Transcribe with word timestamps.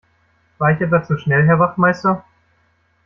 War 0.57 0.71
ich 0.71 0.81
etwa 0.81 1.03
zu 1.03 1.15
schnell 1.15 1.45
Herr 1.45 1.59
Wachtmeister? 1.59 2.23